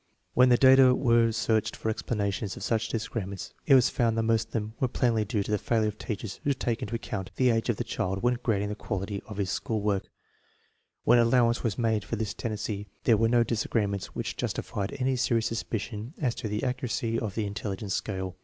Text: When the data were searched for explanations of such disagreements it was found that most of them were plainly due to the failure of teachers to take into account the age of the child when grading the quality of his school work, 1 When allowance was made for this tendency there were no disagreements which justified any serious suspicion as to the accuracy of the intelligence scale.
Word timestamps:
When 0.33 0.49
the 0.49 0.57
data 0.57 0.95
were 0.95 1.31
searched 1.31 1.75
for 1.75 1.87
explanations 1.91 2.57
of 2.57 2.63
such 2.63 2.87
disagreements 2.89 3.53
it 3.67 3.75
was 3.75 3.91
found 3.91 4.17
that 4.17 4.23
most 4.23 4.47
of 4.47 4.51
them 4.51 4.73
were 4.79 4.87
plainly 4.87 5.25
due 5.25 5.43
to 5.43 5.51
the 5.51 5.59
failure 5.59 5.89
of 5.89 5.99
teachers 5.99 6.39
to 6.43 6.55
take 6.55 6.81
into 6.81 6.95
account 6.95 7.29
the 7.35 7.51
age 7.51 7.69
of 7.69 7.77
the 7.77 7.83
child 7.83 8.23
when 8.23 8.39
grading 8.41 8.69
the 8.69 8.75
quality 8.75 9.21
of 9.27 9.37
his 9.37 9.51
school 9.51 9.79
work, 9.79 10.05
1 11.03 11.19
When 11.19 11.19
allowance 11.19 11.61
was 11.61 11.77
made 11.77 12.03
for 12.03 12.15
this 12.15 12.33
tendency 12.33 12.87
there 13.03 13.15
were 13.15 13.29
no 13.29 13.43
disagreements 13.43 14.15
which 14.15 14.35
justified 14.37 14.91
any 14.97 15.15
serious 15.17 15.45
suspicion 15.45 16.15
as 16.19 16.33
to 16.33 16.47
the 16.47 16.63
accuracy 16.63 17.19
of 17.19 17.35
the 17.35 17.45
intelligence 17.45 17.93
scale. 17.93 18.37